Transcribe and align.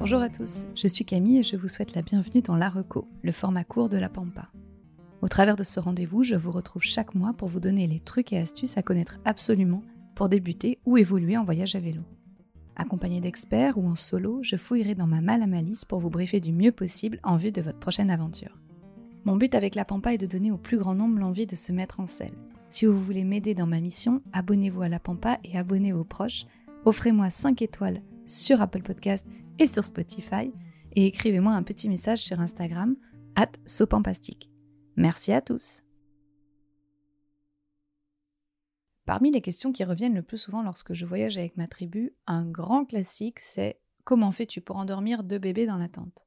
Bonjour 0.00 0.22
à 0.22 0.30
tous, 0.30 0.64
je 0.74 0.88
suis 0.88 1.04
Camille 1.04 1.40
et 1.40 1.42
je 1.42 1.56
vous 1.56 1.68
souhaite 1.68 1.94
la 1.94 2.00
bienvenue 2.00 2.40
dans 2.40 2.56
La 2.56 2.70
Reco, 2.70 3.06
le 3.20 3.32
format 3.32 3.64
court 3.64 3.90
de 3.90 3.98
la 3.98 4.08
Pampa. 4.08 4.48
Au 5.20 5.28
travers 5.28 5.56
de 5.56 5.62
ce 5.62 5.78
rendez-vous, 5.78 6.22
je 6.22 6.36
vous 6.36 6.52
retrouve 6.52 6.82
chaque 6.82 7.14
mois 7.14 7.34
pour 7.34 7.48
vous 7.48 7.60
donner 7.60 7.86
les 7.86 8.00
trucs 8.00 8.32
et 8.32 8.38
astuces 8.38 8.78
à 8.78 8.82
connaître 8.82 9.20
absolument 9.26 9.82
pour 10.14 10.30
débuter 10.30 10.78
ou 10.86 10.96
évoluer 10.96 11.36
en 11.36 11.44
voyage 11.44 11.76
à 11.76 11.80
vélo. 11.80 12.00
Accompagné 12.76 13.20
d'experts 13.20 13.76
ou 13.76 13.86
en 13.86 13.94
solo, 13.94 14.38
je 14.42 14.56
fouillerai 14.56 14.94
dans 14.94 15.06
ma 15.06 15.20
malle 15.20 15.42
à 15.42 15.46
malice 15.46 15.84
pour 15.84 16.00
vous 16.00 16.08
briefer 16.08 16.40
du 16.40 16.54
mieux 16.54 16.72
possible 16.72 17.20
en 17.22 17.36
vue 17.36 17.52
de 17.52 17.60
votre 17.60 17.78
prochaine 17.78 18.10
aventure. 18.10 18.56
Mon 19.26 19.36
but 19.36 19.54
avec 19.54 19.74
la 19.74 19.84
Pampa 19.84 20.14
est 20.14 20.18
de 20.18 20.26
donner 20.26 20.50
au 20.50 20.56
plus 20.56 20.78
grand 20.78 20.94
nombre 20.94 21.18
l'envie 21.18 21.46
de 21.46 21.54
se 21.54 21.72
mettre 21.72 22.00
en 22.00 22.06
selle. 22.06 22.38
Si 22.70 22.86
vous 22.86 22.98
voulez 22.98 23.24
m'aider 23.24 23.52
dans 23.52 23.66
ma 23.66 23.80
mission, 23.80 24.22
abonnez-vous 24.32 24.80
à 24.80 24.88
la 24.88 24.98
Pampa 24.98 25.38
et 25.44 25.58
abonnez 25.58 25.92
vos 25.92 26.04
proches. 26.04 26.46
Offrez-moi 26.86 27.28
5 27.28 27.60
étoiles 27.60 28.00
sur 28.24 28.62
Apple 28.62 28.80
Podcast 28.80 29.26
et 29.60 29.66
sur 29.66 29.84
Spotify 29.84 30.52
et 30.92 31.06
écrivez-moi 31.06 31.52
un 31.52 31.62
petit 31.62 31.88
message 31.88 32.20
sur 32.20 32.40
Instagram 32.40 32.96
at 33.36 33.52
sopampastique. 33.66 34.50
Merci 34.96 35.32
à 35.32 35.40
tous. 35.40 35.82
Parmi 39.04 39.30
les 39.30 39.42
questions 39.42 39.70
qui 39.70 39.84
reviennent 39.84 40.14
le 40.14 40.22
plus 40.22 40.38
souvent 40.38 40.62
lorsque 40.62 40.94
je 40.94 41.04
voyage 41.04 41.36
avec 41.36 41.56
ma 41.56 41.68
tribu, 41.68 42.14
un 42.26 42.46
grand 42.46 42.86
classique 42.86 43.38
c'est 43.38 43.78
comment 44.04 44.32
fais-tu 44.32 44.60
pour 44.62 44.76
endormir 44.76 45.22
deux 45.22 45.38
bébés 45.38 45.66
dans 45.66 45.76
la 45.76 45.88
tente? 45.88 46.26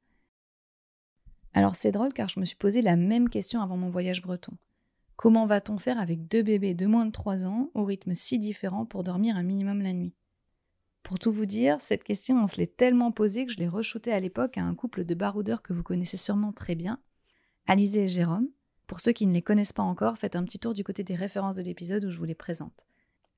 Alors 1.53 1.75
c'est 1.75 1.91
drôle 1.91 2.13
car 2.13 2.29
je 2.29 2.39
me 2.39 2.45
suis 2.45 2.55
posé 2.55 2.81
la 2.81 2.95
même 2.95 3.29
question 3.29 3.61
avant 3.61 3.77
mon 3.77 3.89
voyage 3.89 4.21
breton. 4.21 4.53
Comment 5.15 5.45
va-t-on 5.45 5.79
faire 5.79 5.99
avec 5.99 6.27
deux 6.27 6.43
bébés 6.43 6.73
de 6.75 6.85
moins 6.85 7.05
de 7.05 7.11
3 7.11 7.47
ans 7.47 7.71
au 7.73 7.83
rythme 7.83 8.13
si 8.13 8.37
différent 8.37 8.85
pour 8.85 9.03
dormir 9.03 9.37
un 9.37 9.43
minimum 9.43 9.81
la 9.81 9.93
nuit? 9.93 10.13
Pour 11.03 11.19
tout 11.19 11.31
vous 11.31 11.45
dire, 11.45 11.79
cette 11.79 12.03
question, 12.03 12.41
on 12.41 12.47
se 12.47 12.55
l'est 12.57 12.77
tellement 12.77 13.11
posée 13.11 13.45
que 13.45 13.51
je 13.51 13.59
l'ai 13.59 13.67
re-shootée 13.67 14.13
à 14.13 14.19
l'époque 14.19 14.57
à 14.57 14.63
un 14.63 14.73
couple 14.73 15.03
de 15.03 15.13
baroudeurs 15.13 15.61
que 15.61 15.73
vous 15.73 15.83
connaissez 15.83 16.17
sûrement 16.17 16.53
très 16.53 16.75
bien, 16.75 16.99
Alizé 17.67 18.03
et 18.03 18.07
Jérôme. 18.07 18.47
Pour 18.87 18.99
ceux 18.99 19.11
qui 19.11 19.25
ne 19.25 19.33
les 19.33 19.41
connaissent 19.41 19.73
pas 19.73 19.83
encore, 19.83 20.17
faites 20.17 20.35
un 20.35 20.43
petit 20.43 20.59
tour 20.59 20.73
du 20.73 20.83
côté 20.83 21.03
des 21.03 21.15
références 21.15 21.55
de 21.55 21.61
l'épisode 21.61 22.05
où 22.05 22.11
je 22.11 22.17
vous 22.17 22.25
les 22.25 22.35
présente. 22.35 22.85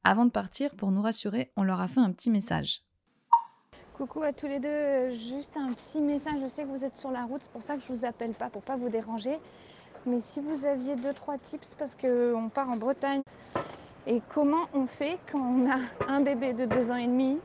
Avant 0.03 0.25
de 0.25 0.31
partir, 0.31 0.75
pour 0.75 0.91
nous 0.91 1.01
rassurer, 1.01 1.51
on 1.55 1.63
leur 1.63 1.81
a 1.81 1.87
fait 1.87 1.99
un 1.99 2.11
petit 2.11 2.29
message. 2.29 2.83
Coucou 3.93 4.23
à 4.23 4.33
tous 4.33 4.47
les 4.47 4.59
deux, 4.59 5.15
juste 5.15 5.55
un 5.55 5.73
petit 5.73 5.99
message, 5.99 6.41
je 6.43 6.47
sais 6.47 6.63
que 6.63 6.69
vous 6.69 6.85
êtes 6.85 6.97
sur 6.97 7.11
la 7.11 7.23
route, 7.23 7.41
c'est 7.43 7.51
pour 7.51 7.61
ça 7.61 7.75
que 7.75 7.81
je 7.81 7.93
vous 7.93 8.05
appelle 8.05 8.33
pas, 8.33 8.49
pour 8.49 8.61
pas 8.61 8.75
vous 8.75 8.89
déranger. 8.89 9.39
Mais 10.05 10.19
si 10.19 10.39
vous 10.39 10.65
aviez 10.65 10.95
deux 10.95 11.13
trois 11.13 11.37
tips 11.37 11.73
parce 11.75 11.95
qu'on 11.95 12.49
part 12.53 12.69
en 12.69 12.77
Bretagne 12.77 13.21
et 14.05 14.21
comment 14.29 14.67
on 14.73 14.85
fait 14.85 15.17
quand 15.31 15.39
on 15.39 15.69
a 15.71 15.79
un 16.07 16.21
bébé 16.21 16.53
de 16.53 16.65
deux 16.65 16.91
ans 16.91 16.97
et 16.97 17.07
demi 17.07 17.39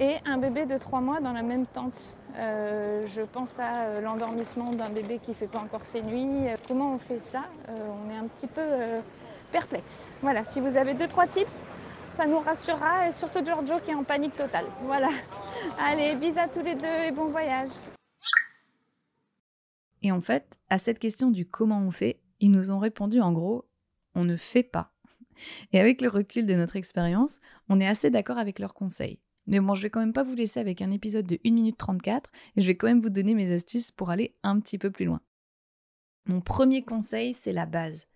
et 0.00 0.16
un 0.24 0.38
bébé 0.38 0.66
de 0.66 0.76
trois 0.78 1.00
mois 1.00 1.20
dans 1.20 1.32
la 1.32 1.42
même 1.42 1.66
tente. 1.66 2.16
Euh, 2.38 3.06
je 3.06 3.22
pense 3.22 3.58
à 3.58 3.84
euh, 3.84 4.00
l'endormissement 4.00 4.70
d'un 4.72 4.90
bébé 4.90 5.18
qui 5.22 5.30
ne 5.30 5.36
fait 5.36 5.46
pas 5.46 5.58
encore 5.58 5.84
ses 5.86 6.02
nuits. 6.02 6.48
Euh, 6.48 6.56
comment 6.68 6.94
on 6.94 6.98
fait 6.98 7.18
ça? 7.18 7.44
On 7.68 8.10
est 8.10 8.16
un 8.16 8.26
petit 8.26 8.46
peu 8.46 8.62
perplexe. 9.52 10.08
Voilà, 10.20 10.44
si 10.44 10.60
vous 10.60 10.76
avez 10.76 10.94
deux, 10.94 11.06
trois 11.06 11.26
tips, 11.26 11.62
ça 12.12 12.26
nous 12.26 12.40
rassurera 12.40 13.08
et 13.08 13.12
surtout 13.12 13.44
Giorgio 13.44 13.78
qui 13.80 13.90
est 13.90 13.94
en 13.94 14.04
panique 14.04 14.36
totale. 14.36 14.66
Voilà. 14.82 15.08
Allez, 15.78 16.14
bisous 16.16 16.38
à 16.38 16.48
tous 16.48 16.62
les 16.62 16.74
deux 16.74 17.06
et 17.06 17.10
bon 17.10 17.26
voyage. 17.26 17.70
Et 20.02 20.12
en 20.12 20.20
fait, 20.20 20.58
à 20.68 20.78
cette 20.78 20.98
question 20.98 21.30
du 21.30 21.46
comment 21.48 21.80
on 21.80 21.90
fait, 21.90 22.20
ils 22.40 22.50
nous 22.50 22.70
ont 22.70 22.78
répondu 22.78 23.20
en 23.20 23.32
gros, 23.32 23.64
on 24.14 24.24
ne 24.24 24.36
fait 24.36 24.62
pas. 24.62 24.92
Et 25.72 25.80
avec 25.80 26.00
le 26.00 26.08
recul 26.08 26.46
de 26.46 26.54
notre 26.54 26.76
expérience, 26.76 27.40
on 27.68 27.80
est 27.80 27.86
assez 27.86 28.10
d'accord 28.10 28.38
avec 28.38 28.58
leurs 28.58 28.74
conseils. 28.74 29.20
Mais 29.46 29.60
bon, 29.60 29.74
je 29.74 29.82
vais 29.82 29.90
quand 29.90 30.00
même 30.00 30.12
pas 30.12 30.22
vous 30.22 30.34
laisser 30.34 30.60
avec 30.60 30.82
un 30.82 30.90
épisode 30.90 31.26
de 31.26 31.38
1 31.44 31.52
minute 31.52 31.78
34 31.78 32.30
et 32.56 32.62
je 32.62 32.66
vais 32.66 32.76
quand 32.76 32.88
même 32.88 33.00
vous 33.00 33.10
donner 33.10 33.34
mes 33.34 33.52
astuces 33.52 33.92
pour 33.92 34.10
aller 34.10 34.32
un 34.42 34.58
petit 34.60 34.78
peu 34.78 34.90
plus 34.90 35.04
loin. 35.04 35.20
Mon 36.26 36.40
premier 36.40 36.82
conseil, 36.82 37.34
c'est 37.34 37.52
la 37.52 37.66
base. 37.66 38.08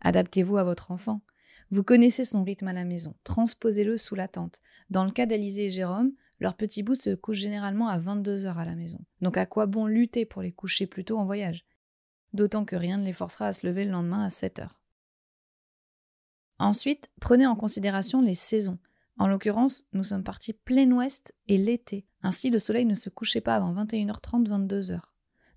Adaptez-vous 0.00 0.56
à 0.56 0.64
votre 0.64 0.92
enfant. 0.92 1.22
Vous 1.70 1.82
connaissez 1.82 2.24
son 2.24 2.44
rythme 2.44 2.68
à 2.68 2.72
la 2.72 2.84
maison, 2.84 3.14
transposez-le 3.24 3.98
sous 3.98 4.14
la 4.14 4.28
tente. 4.28 4.60
Dans 4.88 5.04
le 5.04 5.10
cas 5.10 5.26
d'Alizé 5.26 5.66
et 5.66 5.70
Jérôme, 5.70 6.12
leur 6.40 6.54
petit 6.54 6.82
bout 6.82 6.94
se 6.94 7.14
couche 7.14 7.38
généralement 7.38 7.88
à 7.88 7.98
22 7.98 8.46
heures 8.46 8.58
à 8.58 8.64
la 8.64 8.74
maison. 8.74 9.04
Donc 9.20 9.36
à 9.36 9.44
quoi 9.44 9.66
bon 9.66 9.86
lutter 9.86 10.24
pour 10.24 10.40
les 10.40 10.52
coucher 10.52 10.86
plus 10.86 11.04
tôt 11.04 11.18
en 11.18 11.26
voyage? 11.26 11.66
D'autant 12.32 12.64
que 12.64 12.76
rien 12.76 12.96
ne 12.96 13.04
les 13.04 13.12
forcera 13.12 13.48
à 13.48 13.52
se 13.52 13.66
lever 13.66 13.84
le 13.84 13.90
lendemain 13.90 14.22
à 14.22 14.30
7 14.30 14.60
heures. 14.60 14.80
Ensuite, 16.58 17.10
prenez 17.20 17.46
en 17.46 17.56
considération 17.56 18.20
les 18.20 18.34
saisons. 18.34 18.78
En 19.18 19.26
l'occurrence, 19.26 19.84
nous 19.92 20.04
sommes 20.04 20.22
partis 20.22 20.52
plein 20.52 20.90
ouest 20.92 21.34
et 21.48 21.58
l'été. 21.58 22.06
Ainsi, 22.22 22.50
le 22.50 22.58
soleil 22.58 22.84
ne 22.84 22.94
se 22.94 23.10
couchait 23.10 23.40
pas 23.40 23.56
avant 23.56 23.74
21h30, 23.74 24.48
22h. 24.48 25.00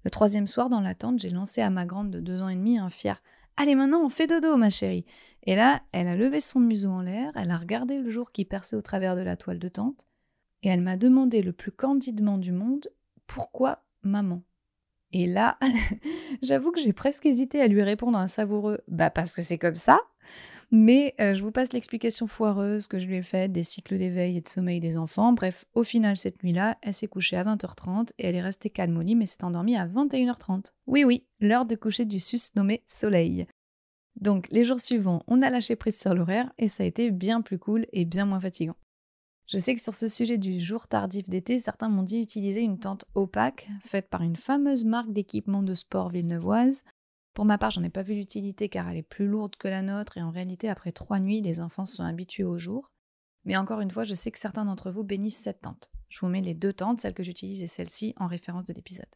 Le 0.03 0.09
troisième 0.09 0.47
soir, 0.47 0.69
dans 0.69 0.81
la 0.81 0.95
tente, 0.95 1.19
j'ai 1.19 1.29
lancé 1.29 1.61
à 1.61 1.69
ma 1.69 1.85
grande 1.85 2.09
de 2.09 2.19
deux 2.19 2.41
ans 2.41 2.49
et 2.49 2.55
demi 2.55 2.77
un 2.77 2.89
fier 2.89 3.21
Allez, 3.57 3.75
maintenant, 3.75 4.03
on 4.03 4.09
fait 4.09 4.27
dodo, 4.27 4.57
ma 4.57 4.69
chérie. 4.69 5.05
Et 5.43 5.55
là, 5.55 5.81
elle 5.91 6.07
a 6.07 6.15
levé 6.15 6.39
son 6.39 6.59
museau 6.59 6.89
en 6.89 7.01
l'air, 7.01 7.31
elle 7.35 7.51
a 7.51 7.57
regardé 7.57 7.99
le 7.99 8.09
jour 8.09 8.31
qui 8.31 8.45
perçait 8.45 8.75
au 8.75 8.81
travers 8.81 9.15
de 9.15 9.21
la 9.21 9.37
toile 9.37 9.59
de 9.59 9.67
tente, 9.67 10.07
et 10.63 10.69
elle 10.69 10.81
m'a 10.81 10.97
demandé 10.97 11.41
le 11.41 11.51
plus 11.51 11.71
candidement 11.71 12.37
du 12.37 12.51
monde 12.51 12.87
Pourquoi 13.27 13.83
maman? 14.01 14.41
Et 15.13 15.27
là, 15.27 15.59
j'avoue 16.41 16.71
que 16.71 16.79
j'ai 16.79 16.93
presque 16.93 17.25
hésité 17.25 17.61
à 17.61 17.67
lui 17.67 17.83
répondre 17.83 18.17
un 18.17 18.27
savoureux 18.27 18.81
Bah, 18.87 19.09
parce 19.09 19.33
que 19.33 19.41
c'est 19.41 19.57
comme 19.57 19.75
ça. 19.75 19.99
Mais 20.73 21.13
euh, 21.19 21.35
je 21.35 21.43
vous 21.43 21.51
passe 21.51 21.73
l'explication 21.73 22.27
foireuse 22.27 22.87
que 22.87 22.97
je 22.97 23.05
lui 23.05 23.17
ai 23.17 23.23
faite 23.23 23.51
des 23.51 23.63
cycles 23.63 23.97
d'éveil 23.97 24.37
et 24.37 24.41
de 24.41 24.47
sommeil 24.47 24.79
des 24.79 24.97
enfants. 24.97 25.33
Bref, 25.33 25.65
au 25.73 25.83
final, 25.83 26.15
cette 26.15 26.43
nuit-là, 26.43 26.77
elle 26.81 26.93
s'est 26.93 27.07
couchée 27.07 27.35
à 27.35 27.43
20h30 27.43 28.11
et 28.17 28.27
elle 28.27 28.35
est 28.35 28.41
restée 28.41 28.69
calme 28.69 28.97
au 28.97 29.01
lit, 29.01 29.15
mais 29.15 29.25
s'est 29.25 29.43
endormie 29.43 29.75
à 29.75 29.85
21h30. 29.85 30.71
Oui, 30.87 31.03
oui, 31.03 31.25
l'heure 31.41 31.65
de 31.65 31.75
coucher 31.75 32.05
du 32.05 32.21
sus 32.21 32.39
nommé 32.55 32.83
Soleil. 32.85 33.47
Donc, 34.21 34.47
les 34.51 34.63
jours 34.63 34.79
suivants, 34.79 35.23
on 35.27 35.41
a 35.41 35.49
lâché 35.49 35.75
prise 35.75 35.99
sur 35.99 36.13
l'horaire 36.13 36.53
et 36.57 36.69
ça 36.69 36.83
a 36.83 36.85
été 36.85 37.11
bien 37.11 37.41
plus 37.41 37.59
cool 37.59 37.85
et 37.91 38.05
bien 38.05 38.25
moins 38.25 38.39
fatigant. 38.39 38.75
Je 39.47 39.57
sais 39.57 39.75
que 39.75 39.81
sur 39.81 39.93
ce 39.93 40.07
sujet 40.07 40.37
du 40.37 40.61
jour 40.61 40.87
tardif 40.87 41.29
d'été, 41.29 41.59
certains 41.59 41.89
m'ont 41.89 42.03
dit 42.03 42.21
utiliser 42.21 42.61
une 42.61 42.79
tente 42.79 43.03
opaque 43.15 43.67
faite 43.81 44.09
par 44.09 44.21
une 44.21 44.37
fameuse 44.37 44.85
marque 44.85 45.11
d'équipement 45.11 45.63
de 45.63 45.73
sport 45.73 46.09
villeneuvoise 46.09 46.85
pour 47.33 47.45
ma 47.45 47.57
part, 47.57 47.71
j'en 47.71 47.83
ai 47.83 47.89
pas 47.89 48.03
vu 48.03 48.13
l'utilité 48.13 48.67
car 48.67 48.89
elle 48.89 48.97
est 48.97 49.03
plus 49.03 49.27
lourde 49.27 49.55
que 49.55 49.67
la 49.67 49.81
nôtre 49.81 50.17
et 50.17 50.21
en 50.21 50.31
réalité, 50.31 50.69
après 50.69 50.91
trois 50.91 51.19
nuits, 51.19 51.41
les 51.41 51.61
enfants 51.61 51.85
sont 51.85 52.03
habitués 52.03 52.43
au 52.43 52.57
jour. 52.57 52.91
Mais 53.45 53.55
encore 53.55 53.79
une 53.79 53.91
fois, 53.91 54.03
je 54.03 54.13
sais 54.13 54.31
que 54.31 54.39
certains 54.39 54.65
d'entre 54.65 54.91
vous 54.91 55.03
bénissent 55.03 55.41
cette 55.41 55.61
tente. 55.61 55.89
Je 56.09 56.19
vous 56.19 56.27
mets 56.27 56.41
les 56.41 56.53
deux 56.53 56.73
tentes, 56.73 56.99
celle 56.99 57.13
que 57.13 57.23
j'utilise 57.23 57.63
et 57.63 57.67
celle-ci, 57.67 58.13
en 58.17 58.27
référence 58.27 58.65
de 58.65 58.73
l'épisode. 58.73 59.07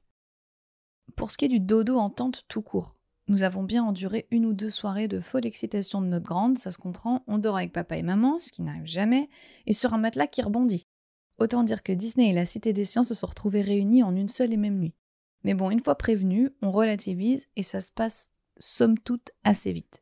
Pour 1.16 1.30
ce 1.30 1.38
qui 1.38 1.46
est 1.46 1.50
du 1.50 1.60
dodo 1.60 1.98
en 1.98 2.10
tente 2.10 2.46
tout 2.48 2.62
court, 2.62 2.96
nous 3.28 3.44
avons 3.44 3.64
bien 3.64 3.84
enduré 3.84 4.28
une 4.32 4.46
ou 4.46 4.54
deux 4.54 4.70
soirées 4.70 5.08
de 5.08 5.20
folle 5.20 5.46
excitation 5.46 6.02
de 6.02 6.08
notre 6.08 6.26
grande, 6.26 6.58
ça 6.58 6.72
se 6.72 6.78
comprend, 6.78 7.24
on 7.28 7.38
dort 7.38 7.58
avec 7.58 7.74
papa 7.74 7.98
et 7.98 8.04
maman, 8.04 8.40
ce 8.40 8.52
qui 8.52 8.62
n'arrive 8.62 8.86
jamais, 8.86 9.30
et 9.66 9.74
sur 9.74 9.94
un 9.94 9.98
matelas 9.98 10.28
qui 10.28 10.42
rebondit. 10.42 10.88
Autant 11.38 11.64
dire 11.64 11.84
que 11.84 11.92
Disney 11.92 12.30
et 12.30 12.34
la 12.34 12.46
Cité 12.46 12.72
des 12.72 12.86
Sciences 12.86 13.10
se 13.10 13.14
sont 13.14 13.28
retrouvés 13.28 13.62
réunis 13.62 14.04
en 14.04 14.16
une 14.16 14.28
seule 14.28 14.54
et 14.54 14.58
même 14.58 14.78
nuit. 14.78 14.96
Mais 15.46 15.54
bon, 15.54 15.70
une 15.70 15.80
fois 15.80 15.94
prévenu, 15.94 16.50
on 16.64 16.72
relativise 16.72 17.46
et 17.56 17.62
ça 17.62 17.80
se 17.80 17.92
passe 17.92 18.32
somme 18.58 18.98
toute 18.98 19.30
assez 19.44 19.72
vite. 19.72 20.02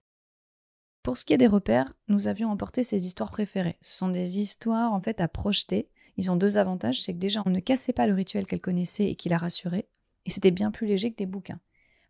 Pour 1.04 1.18
ce 1.18 1.26
qui 1.26 1.34
est 1.34 1.38
des 1.38 1.48
repères, 1.48 1.94
nous 2.08 2.30
avions 2.30 2.50
emporté 2.50 2.81
ces 2.81 3.06
histoires 3.06 3.30
préférées. 3.30 3.78
Ce 3.82 3.98
sont 3.98 4.08
des 4.08 4.40
histoires 4.40 4.94
en 4.94 5.02
fait 5.02 5.20
à 5.20 5.28
projeter. 5.28 5.90
Ils 6.16 6.32
ont 6.32 6.38
deux 6.38 6.58
avantages, 6.58 7.02
c'est 7.02 7.12
que 7.14 7.20
déjà 7.20 7.44
on 7.46 7.50
ne 7.50 7.59
cassait 7.59 7.92
pas 7.92 8.08
le 8.08 8.14
rituel 8.14 8.48
qu'elle 8.48 8.62
connaissait 8.62 9.08
et 9.09 9.16
qui 9.16 9.28
la 9.28 9.38
rassurait, 9.38 9.90
et 10.26 10.30
c'était 10.30 10.50
bien 10.50 10.72
plus 10.72 10.88
léger 10.88 11.12
que 11.12 11.18
des 11.18 11.26
bouquins. 11.26 11.59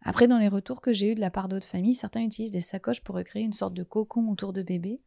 Après, 0.03 0.27
dans 0.27 0.37
les 0.37 0.47
retours 0.47 0.79
que 0.79 0.93
j'ai 0.93 1.11
eus 1.11 1.15
de 1.15 1.19
la 1.21 1.31
part 1.31 1.47
d'autres 1.47 1.65
familles, 1.65 1.95
certains 1.95 2.21
utilisent 2.21 2.51
des 2.51 2.61
sacoches 2.61 3.01
pour 3.01 3.15
recréer 3.15 3.41
une 3.41 3.53
sorte 3.53 3.73
de 3.73 3.83
cocon 3.83 4.29
autour 4.29 4.53
de 4.53 4.61
bébé, 4.61 5.01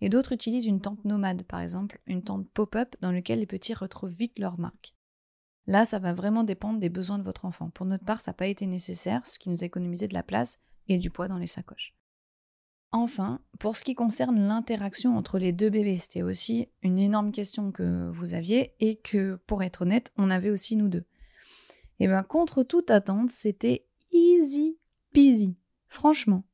et 0.00 0.08
d'autres 0.08 0.32
utilisent 0.32 0.66
une 0.66 0.80
tente 0.80 1.04
nomade, 1.04 1.44
par 1.44 1.60
exemple, 1.60 2.00
une 2.06 2.24
tente 2.24 2.48
pop-up 2.48 2.96
dans 3.02 3.12
laquelle 3.12 3.38
les 3.38 3.46
petits 3.46 3.74
retrouvent 3.74 4.10
vite 4.10 4.36
leur 4.40 4.58
marque. 4.58 4.94
Là, 5.68 5.84
ça 5.84 5.98
va 5.98 6.14
vraiment 6.14 6.44
dépendre 6.44 6.80
des 6.80 6.88
besoins 6.88 7.18
de 7.18 7.22
votre 7.22 7.44
enfant. 7.44 7.68
Pour 7.68 7.84
notre 7.84 8.06
part, 8.06 8.20
ça 8.20 8.30
n'a 8.30 8.36
pas 8.36 8.46
été 8.46 8.64
nécessaire, 8.64 9.26
ce 9.26 9.38
qui 9.38 9.50
nous 9.50 9.62
a 9.62 9.66
économisé 9.66 10.08
de 10.08 10.14
la 10.14 10.22
place 10.22 10.60
et 10.88 10.96
du 10.96 11.10
poids 11.10 11.28
dans 11.28 11.36
les 11.36 11.46
sacoches. 11.46 11.94
Enfin, 12.90 13.42
pour 13.58 13.76
ce 13.76 13.84
qui 13.84 13.94
concerne 13.94 14.40
l'interaction 14.40 15.18
entre 15.18 15.38
les 15.38 15.52
deux 15.52 15.68
bébés, 15.68 15.98
c'était 15.98 16.22
aussi 16.22 16.70
une 16.80 16.98
énorme 16.98 17.32
question 17.32 17.70
que 17.70 18.08
vous 18.08 18.32
aviez 18.32 18.72
et 18.80 18.96
que, 18.96 19.38
pour 19.46 19.62
être 19.62 19.82
honnête, 19.82 20.10
on 20.16 20.30
avait 20.30 20.48
aussi 20.48 20.74
nous 20.74 20.88
deux. 20.88 21.04
Et 22.00 22.06
bien, 22.06 22.22
contre 22.22 22.62
toute 22.62 22.90
attente, 22.90 23.28
c'était 23.28 23.84
easy 24.10 24.78
peasy. 25.12 25.58
Franchement, 25.88 26.44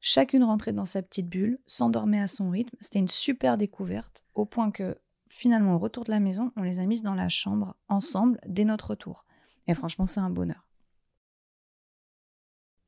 chacune 0.00 0.42
rentrait 0.42 0.72
dans 0.72 0.84
sa 0.84 1.02
petite 1.02 1.28
bulle, 1.28 1.60
s'endormait 1.66 2.20
à 2.20 2.26
son 2.26 2.50
rythme. 2.50 2.76
C'était 2.80 2.98
une 2.98 3.06
super 3.06 3.58
découverte, 3.58 4.24
au 4.34 4.44
point 4.44 4.72
que 4.72 4.98
finalement, 5.28 5.74
au 5.74 5.78
retour 5.78 6.04
de 6.04 6.10
la 6.10 6.20
maison, 6.20 6.52
on 6.56 6.62
les 6.62 6.80
a 6.80 6.86
mises 6.86 7.02
dans 7.02 7.14
la 7.14 7.28
chambre 7.28 7.76
ensemble 7.88 8.40
dès 8.46 8.64
notre 8.64 8.90
retour. 8.90 9.24
Et 9.66 9.74
franchement, 9.74 10.06
c'est 10.06 10.20
un 10.20 10.30
bonheur. 10.30 10.66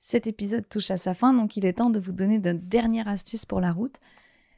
Cet 0.00 0.26
épisode 0.26 0.68
touche 0.68 0.90
à 0.90 0.96
sa 0.96 1.14
fin, 1.14 1.34
donc 1.34 1.56
il 1.56 1.66
est 1.66 1.74
temps 1.74 1.90
de 1.90 2.00
vous 2.00 2.12
donner 2.12 2.36
une 2.36 2.52
dernière 2.52 3.08
astuce 3.08 3.44
pour 3.44 3.60
la 3.60 3.72
route. 3.72 3.96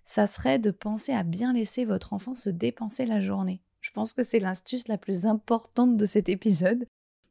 Ça 0.04 0.26
serait 0.26 0.58
de 0.58 0.70
penser 0.70 1.12
à 1.12 1.22
bien 1.22 1.52
laisser 1.52 1.84
votre 1.84 2.12
enfant 2.12 2.34
se 2.34 2.50
dépenser 2.50 3.06
la 3.06 3.20
journée. 3.20 3.62
Je 3.80 3.90
pense 3.90 4.12
que 4.12 4.22
c'est 4.22 4.38
l'astuce 4.38 4.88
la 4.88 4.98
plus 4.98 5.26
importante 5.26 5.96
de 5.96 6.04
cet 6.04 6.28
épisode. 6.28 6.86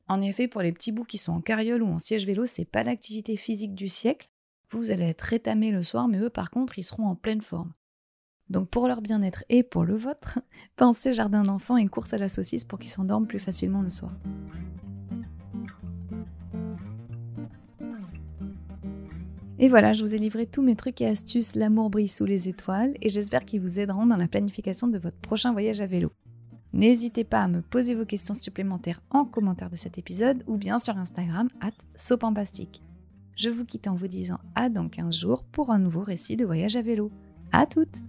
En 0.07 0.21
effet, 0.21 0.47
pour 0.47 0.61
les 0.61 0.71
petits 0.71 0.91
bouts 0.91 1.03
qui 1.03 1.19
sont 1.19 1.33
en 1.33 1.41
carriole 1.41 1.83
ou 1.83 1.87
en 1.87 1.99
siège 1.99 2.25
vélo, 2.25 2.45
c'est 2.47 2.65
pas 2.65 2.83
l'activité 2.83 3.37
physique 3.37 3.75
du 3.75 3.87
siècle. 3.87 4.27
Vous 4.71 4.91
allez 4.91 5.05
être 5.05 5.21
rétamés 5.21 5.71
le 5.71 5.83
soir, 5.83 6.07
mais 6.07 6.19
eux, 6.19 6.29
par 6.29 6.49
contre, 6.49 6.79
ils 6.79 6.83
seront 6.83 7.05
en 7.05 7.15
pleine 7.15 7.41
forme. 7.41 7.73
Donc 8.49 8.69
pour 8.69 8.87
leur 8.87 9.01
bien-être 9.01 9.43
et 9.49 9.63
pour 9.63 9.83
le 9.83 9.95
vôtre, 9.95 10.39
pensez 10.75 11.13
jardin 11.13 11.43
d'enfants 11.43 11.77
et 11.77 11.87
course 11.87 12.13
à 12.13 12.17
la 12.17 12.27
saucisse 12.27 12.63
pour 12.63 12.79
qu'ils 12.79 12.89
s'endorment 12.89 13.27
plus 13.27 13.39
facilement 13.39 13.81
le 13.81 13.89
soir. 13.89 14.13
Et 19.61 19.67
voilà, 19.67 19.91
je 19.91 20.05
vous 20.05 20.15
ai 20.15 20.17
livré 20.17 20.45
tous 20.45 20.61
mes 20.61 20.77
trucs 20.77 21.01
et 21.01 21.07
astuces, 21.07 21.53
l'amour 21.53 21.89
brille 21.89 22.07
sous 22.07 22.23
les 22.23 22.47
étoiles, 22.47 22.93
et 23.01 23.09
j'espère 23.09 23.43
qu'ils 23.43 23.59
vous 23.59 23.81
aideront 23.81 24.05
dans 24.05 24.15
la 24.15 24.29
planification 24.29 24.87
de 24.87 24.97
votre 24.97 25.17
prochain 25.17 25.51
voyage 25.51 25.81
à 25.81 25.85
vélo. 25.85 26.13
N'hésitez 26.71 27.25
pas 27.25 27.43
à 27.43 27.47
me 27.49 27.61
poser 27.61 27.93
vos 27.93 28.05
questions 28.05 28.33
supplémentaires 28.33 29.01
en 29.09 29.25
commentaire 29.25 29.69
de 29.69 29.75
cet 29.75 29.97
épisode 29.97 30.43
ou 30.47 30.55
bien 30.55 30.77
sur 30.77 30.97
Instagram 30.97 31.49
at 31.59 31.71
sopampastique. 31.95 32.81
Je 33.35 33.49
vous 33.49 33.65
quitte 33.65 33.87
en 33.87 33.95
vous 33.95 34.07
disant 34.07 34.39
à 34.55 34.69
dans 34.69 34.87
15 34.87 35.13
jours 35.13 35.43
pour 35.43 35.71
un 35.71 35.79
nouveau 35.79 36.03
récit 36.03 36.37
de 36.37 36.45
voyage 36.45 36.77
à 36.77 36.81
vélo. 36.81 37.11
À 37.51 37.65
toutes 37.65 38.03